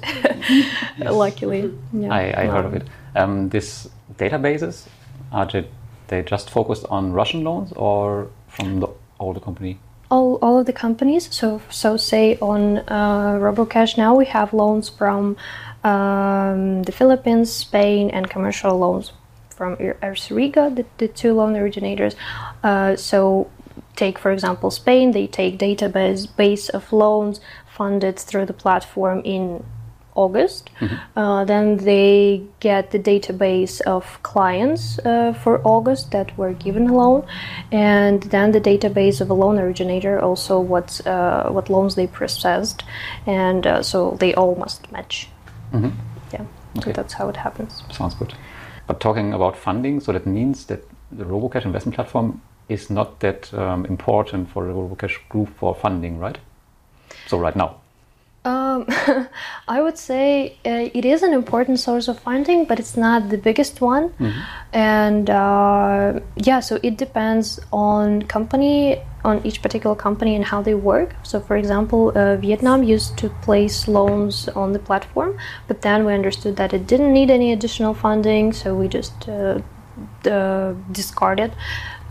luckily. 0.97 1.73
Yeah. 1.91 2.13
I, 2.13 2.43
I 2.43 2.45
heard 2.47 2.65
of 2.65 2.73
it. 2.73 2.87
Um, 3.15 3.49
these 3.49 3.89
databases 4.17 4.87
are 5.31 5.45
they, 5.45 5.67
they 6.07 6.21
just 6.23 6.49
focused 6.49 6.85
on 6.89 7.13
Russian 7.13 7.43
loans 7.43 7.71
or 7.73 8.29
from 8.47 8.79
the 8.79 8.87
older 9.19 9.39
company? 9.39 9.79
All, 10.13 10.37
all 10.43 10.59
of 10.59 10.65
the 10.67 10.73
companies. 10.85 11.23
So 11.39 11.61
so 11.69 11.97
say 11.97 12.37
on 12.37 12.77
uh, 12.87 13.33
RoboCash 13.45 13.97
now 13.97 14.13
we 14.21 14.25
have 14.37 14.53
loans 14.53 14.87
from 14.87 15.35
um, 15.83 16.83
the 16.83 16.93
Philippines, 16.99 17.51
Spain, 17.51 18.09
and 18.11 18.29
commercial 18.29 18.77
loans 18.77 19.11
from 19.49 19.75
Erceriga, 19.77 20.63
the, 20.77 20.85
the 20.97 21.07
two 21.07 21.33
loan 21.33 21.55
originators. 21.55 22.15
Uh, 22.63 22.95
so 22.95 23.49
take 23.95 24.19
for 24.19 24.31
example 24.31 24.69
Spain, 24.69 25.11
they 25.11 25.27
take 25.27 25.57
database 25.57 26.23
base 26.35 26.69
of 26.69 26.93
loans 26.93 27.41
funded 27.77 28.19
through 28.19 28.45
the 28.45 28.57
platform 28.65 29.19
in 29.25 29.63
August. 30.15 30.69
Uh, 31.15 31.43
then 31.45 31.77
they 31.77 32.41
get 32.59 32.91
the 32.91 32.99
database 32.99 33.81
of 33.81 34.19
clients 34.23 34.99
uh, 34.99 35.33
for 35.33 35.61
August 35.63 36.11
that 36.11 36.37
were 36.37 36.53
given 36.53 36.89
a 36.89 36.93
loan, 36.93 37.25
and 37.71 38.23
then 38.23 38.51
the 38.51 38.61
database 38.61 39.21
of 39.21 39.29
a 39.29 39.33
loan 39.33 39.57
originator, 39.59 40.19
also 40.19 40.59
what 40.59 41.05
uh, 41.07 41.49
what 41.49 41.69
loans 41.69 41.95
they 41.95 42.07
processed, 42.07 42.83
and 43.25 43.65
uh, 43.67 43.81
so 43.83 44.17
they 44.19 44.33
all 44.35 44.55
must 44.55 44.91
match. 44.91 45.29
Mhm. 45.73 45.91
Yeah, 46.31 46.45
Okay. 46.77 46.91
so 46.91 46.91
that's 46.91 47.13
how 47.13 47.29
it 47.29 47.37
happens. 47.37 47.83
Sounds 47.91 48.15
good. 48.15 48.33
But 48.87 48.99
talking 48.99 49.33
about 49.33 49.55
funding, 49.57 49.99
so 50.01 50.11
that 50.11 50.25
means 50.25 50.65
that 50.65 50.81
the 51.11 51.23
RoboCash 51.25 51.65
investment 51.65 51.95
platform 51.95 52.41
is 52.69 52.89
not 52.89 53.19
that 53.19 53.53
um, 53.53 53.85
important 53.85 54.49
for 54.49 54.65
the 54.65 54.73
RoboCash 54.73 55.17
group 55.29 55.49
for 55.59 55.75
funding, 55.75 56.19
right? 56.19 56.37
So 57.27 57.37
right 57.37 57.55
now. 57.55 57.75
Um, 58.45 58.85
I 59.67 59.81
would 59.81 59.97
say 59.97 60.57
uh, 60.65 60.89
it 60.93 61.05
is 61.05 61.23
an 61.23 61.33
important 61.33 61.79
source 61.79 62.07
of 62.07 62.19
funding, 62.19 62.65
but 62.65 62.79
it's 62.79 62.97
not 62.97 63.29
the 63.29 63.37
biggest 63.37 63.79
one. 63.79 64.13
And 64.73 65.29
uh, 65.29 66.19
yeah, 66.35 66.59
so 66.59 66.79
it 66.83 66.97
depends 66.97 67.59
on 67.71 68.23
company, 68.23 69.01
on 69.23 69.45
each 69.45 69.61
particular 69.61 69.95
company 69.95 70.35
and 70.35 70.43
how 70.43 70.61
they 70.61 70.73
work. 70.73 71.15
So, 71.23 71.39
for 71.39 71.55
example, 71.55 72.11
uh, 72.15 72.35
Vietnam 72.37 72.83
used 72.83 73.17
to 73.19 73.29
place 73.29 73.87
loans 73.87 74.49
on 74.49 74.73
the 74.73 74.79
platform, 74.79 75.37
but 75.67 75.81
then 75.81 76.05
we 76.05 76.13
understood 76.13 76.57
that 76.57 76.73
it 76.73 76.85
didn't 76.85 77.13
need 77.13 77.29
any 77.29 77.53
additional 77.53 77.93
funding, 77.93 78.51
so 78.51 78.75
we 78.75 78.87
just 78.89 79.29
uh, 79.29 79.61
uh, 80.25 80.73
discarded 80.91 81.53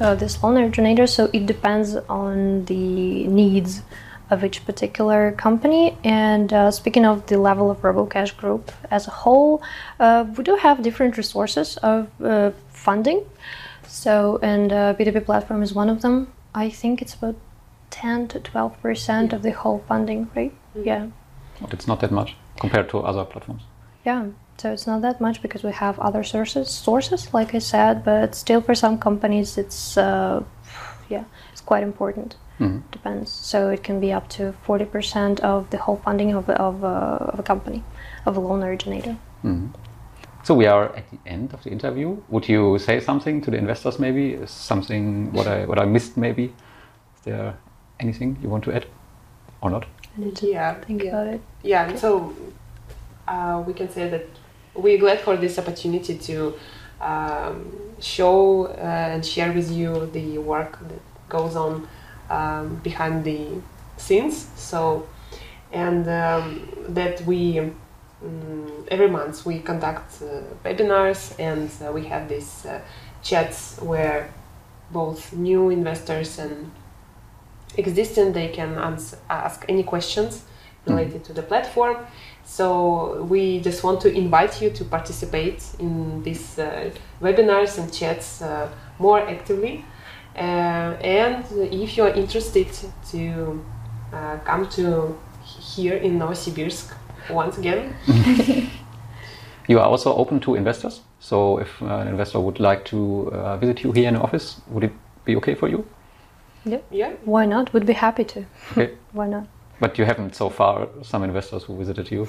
uh, 0.00 0.14
this 0.14 0.42
loan 0.42 0.56
originator. 0.56 1.06
So 1.06 1.28
it 1.32 1.44
depends 1.46 1.96
on 2.08 2.64
the 2.66 3.26
needs 3.26 3.82
of 4.32 4.42
each 4.44 4.64
particular 4.64 5.32
company. 5.32 5.96
And 6.02 6.52
uh, 6.52 6.70
speaking 6.70 7.04
of 7.04 7.26
the 7.26 7.38
level 7.38 7.70
of 7.70 7.82
RoboCash 7.82 8.36
Group 8.36 8.72
as 8.90 9.06
a 9.06 9.10
whole, 9.10 9.62
uh, 10.00 10.24
we 10.36 10.42
do 10.42 10.56
have 10.56 10.82
different 10.82 11.16
resources 11.16 11.76
of 11.78 12.08
uh, 12.22 12.50
funding. 12.70 13.24
So, 13.86 14.38
and 14.42 14.72
uh, 14.72 14.94
P2P 14.94 15.24
platform 15.26 15.62
is 15.62 15.74
one 15.74 15.90
of 15.90 16.00
them. 16.00 16.32
I 16.54 16.70
think 16.70 17.02
it's 17.02 17.14
about 17.14 17.36
10 17.90 18.28
to 18.28 18.40
12 18.40 18.80
percent 18.80 19.32
of 19.32 19.42
the 19.42 19.52
whole 19.52 19.84
funding, 19.86 20.30
right? 20.34 20.52
Yeah. 20.74 21.08
But 21.60 21.74
it's 21.74 21.86
not 21.86 22.00
that 22.00 22.10
much 22.10 22.34
compared 22.58 22.88
to 22.90 22.98
other 23.00 23.24
platforms. 23.24 23.62
Yeah, 24.04 24.28
so 24.56 24.72
it's 24.72 24.86
not 24.86 25.02
that 25.02 25.20
much 25.20 25.42
because 25.42 25.62
we 25.62 25.72
have 25.72 25.98
other 25.98 26.24
sources, 26.24 26.68
sources, 26.68 27.32
like 27.34 27.54
I 27.54 27.58
said, 27.58 28.04
but 28.04 28.34
still 28.34 28.60
for 28.60 28.74
some 28.74 28.98
companies, 28.98 29.58
it's 29.58 29.96
uh, 29.96 30.42
yeah, 31.08 31.24
it's 31.52 31.60
quite 31.60 31.82
important. 31.82 32.36
Depends. 32.90 33.30
So 33.30 33.70
it 33.70 33.82
can 33.82 34.00
be 34.00 34.12
up 34.12 34.28
to 34.36 34.52
forty 34.66 34.84
percent 34.84 35.40
of 35.40 35.68
the 35.70 35.78
whole 35.78 35.96
funding 36.04 36.34
of 36.34 36.48
of, 36.48 36.84
uh, 36.84 37.32
of 37.32 37.38
a 37.38 37.42
company, 37.42 37.82
of 38.26 38.36
a 38.36 38.40
loan 38.40 38.62
originator. 38.62 39.16
So 40.44 40.54
we 40.54 40.66
are 40.66 40.84
at 40.96 41.04
the 41.10 41.18
end 41.26 41.54
of 41.54 41.62
the 41.62 41.70
interview. 41.70 42.16
Would 42.28 42.48
you 42.48 42.78
say 42.78 43.00
something 43.00 43.40
to 43.42 43.50
the 43.50 43.56
investors? 43.58 43.98
Maybe 43.98 44.32
Is 44.32 44.50
something 44.50 45.32
what 45.32 45.46
I 45.46 45.66
what 45.66 45.78
I 45.78 45.84
missed. 45.86 46.16
Maybe 46.16 46.44
is 46.44 47.22
there 47.24 47.54
anything 48.00 48.36
you 48.42 48.48
want 48.50 48.64
to 48.64 48.72
add 48.72 48.86
or 49.60 49.70
not? 49.70 49.84
I 50.16 50.20
need 50.20 50.36
to 50.36 50.46
Yeah, 50.46 50.74
think 50.86 51.02
yeah. 51.02 51.10
about 51.10 51.34
it. 51.34 51.40
Yeah, 51.62 51.88
and 51.88 51.98
so 51.98 52.32
uh, 53.28 53.62
we 53.66 53.72
can 53.72 53.88
say 53.88 54.08
that 54.10 54.24
we're 54.74 54.98
glad 54.98 55.20
for 55.20 55.36
this 55.36 55.58
opportunity 55.58 56.18
to 56.18 56.54
um, 57.00 57.72
show 58.00 58.66
uh, 58.66 59.14
and 59.14 59.24
share 59.24 59.52
with 59.52 59.70
you 59.70 60.06
the 60.12 60.38
work 60.38 60.78
that 60.88 61.00
goes 61.28 61.56
on 61.56 61.86
um, 62.32 62.76
behind 62.82 63.24
the 63.24 63.46
scenes. 63.96 64.48
So, 64.56 65.06
and 65.72 66.08
um, 66.08 66.68
that 66.88 67.20
we 67.26 67.58
um, 67.58 68.84
every 68.88 69.08
month 69.08 69.44
we 69.44 69.58
conduct 69.60 70.22
uh, 70.22 70.42
webinars 70.64 71.34
and 71.38 71.70
uh, 71.84 71.92
we 71.92 72.04
have 72.06 72.28
these 72.28 72.66
uh, 72.66 72.80
chats 73.22 73.78
where 73.80 74.30
both 74.90 75.32
new 75.32 75.70
investors 75.70 76.38
and 76.38 76.70
existing 77.76 78.32
they 78.32 78.48
can 78.48 78.78
ans- 78.78 79.16
ask 79.30 79.64
any 79.68 79.82
questions 79.82 80.44
related 80.86 81.24
to 81.24 81.32
the 81.32 81.42
platform. 81.42 81.96
So 82.44 83.22
we 83.22 83.60
just 83.60 83.84
want 83.84 84.00
to 84.02 84.12
invite 84.12 84.60
you 84.60 84.70
to 84.70 84.84
participate 84.84 85.64
in 85.78 86.22
these 86.22 86.58
uh, 86.58 86.90
webinars 87.20 87.78
and 87.78 87.92
chats 87.92 88.42
uh, 88.42 88.68
more 88.98 89.20
actively. 89.20 89.84
Uh, 90.36 90.96
and 91.04 91.44
if 91.72 91.96
you 91.96 92.04
are 92.04 92.14
interested 92.14 92.66
to 93.10 93.62
uh, 94.12 94.38
come 94.44 94.68
to 94.70 95.16
here 95.44 95.96
in 95.96 96.18
Novosibirsk 96.18 96.94
once 97.30 97.58
again, 97.58 97.94
You 99.68 99.78
are 99.78 99.86
also 99.86 100.14
open 100.14 100.40
to 100.40 100.54
investors. 100.56 101.00
So 101.20 101.58
if 101.58 101.80
uh, 101.82 101.86
an 101.86 102.08
investor 102.08 102.40
would 102.40 102.58
like 102.60 102.84
to 102.86 103.30
uh, 103.32 103.56
visit 103.58 103.84
you 103.84 103.92
here 103.92 104.08
in 104.08 104.14
the 104.14 104.20
office, 104.20 104.60
would 104.68 104.84
it 104.84 104.92
be 105.24 105.36
okay 105.36 105.54
for 105.54 105.68
you? 105.68 105.84
yeah, 106.64 106.80
Yeah. 106.90 107.12
Why 107.24 107.46
not? 107.46 107.72
Would 107.72 107.86
be 107.86 107.92
happy 107.92 108.24
to. 108.24 108.44
Okay. 108.72 108.90
Why 109.12 109.28
not? 109.28 109.46
But 109.80 109.98
you 109.98 110.04
haven't 110.04 110.34
so 110.34 110.50
far 110.50 110.88
some 111.02 111.22
investors 111.24 111.64
who 111.64 111.76
visited 111.78 112.10
you. 112.10 112.26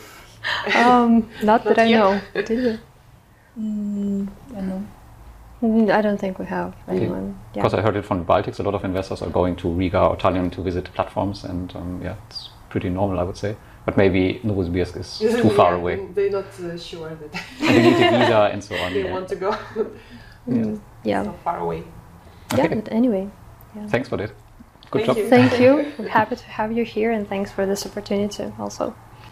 Um, 0.75 1.27
not 1.41 1.63
that 1.65 1.77
Not 1.77 1.79
I 1.79 1.85
yet. 1.89 1.99
know. 1.99 2.21
Did 2.33 2.49
we? 2.49 2.79
Mm, 3.59 4.27
I 4.57 4.61
know. 4.61 4.83
Mm, 5.63 5.89
I 5.89 6.01
don't 6.01 6.17
think 6.19 6.39
we 6.39 6.45
have 6.45 6.75
anyone. 6.89 7.39
Yeah. 7.55 7.61
Because 7.63 7.73
I 7.73 7.81
heard 7.81 7.95
it 7.95 8.05
from 8.05 8.19
the 8.19 8.25
Baltics, 8.25 8.59
a 8.59 8.63
lot 8.63 8.75
of 8.75 8.83
investors 8.83 9.21
are 9.21 9.29
going 9.29 9.55
to 9.57 9.69
Riga 9.69 10.01
or 10.01 10.17
Tallinn 10.17 10.51
to 10.51 10.61
visit 10.61 10.93
platforms, 10.93 11.45
and 11.45 11.73
um, 11.75 12.01
yeah, 12.03 12.15
it's 12.27 12.49
pretty 12.69 12.89
normal, 12.89 13.19
I 13.19 13.23
would 13.23 13.37
say. 13.37 13.55
But 13.85 13.95
maybe 13.97 14.39
Novosibirsk 14.43 14.97
is 14.97 15.19
too 15.19 15.49
far 15.51 15.71
Yeah, 15.73 15.77
away. 15.77 16.07
They're 16.13 16.29
not 16.29 16.45
uh, 16.59 16.77
sure 16.77 17.09
that 17.15 17.41
and 17.61 17.75
you 17.75 17.81
need 17.91 17.93
a 18.07 18.19
visa 18.19 18.49
and 18.51 18.63
so 18.63 18.75
on. 18.75 18.93
they 18.93 19.03
yeah. 19.03 19.11
want 19.11 19.27
to 19.29 19.35
go 19.35 19.51
Mm, 20.47 20.81
yeah. 21.05 21.23
so 21.23 21.33
far 21.43 21.59
away. 21.59 21.83
Yeah. 22.57 22.67
But 22.67 22.91
anyway, 22.91 23.29
Thanks 23.87 24.09
for 24.09 24.17
that. 24.17 24.31
Good 24.91 25.05
Thank 25.05 25.05
job. 25.05 25.17
you. 25.17 25.29
thank 25.29 25.59
you. 25.59 25.93
I'm 25.97 26.05
happy 26.07 26.35
to 26.35 26.43
have 26.45 26.71
you 26.71 26.83
here, 26.85 27.11
and 27.11 27.27
thanks 27.27 27.51
for 27.51 27.65
this 27.65 27.85
opportunity 27.85 28.51
also. 28.59 28.93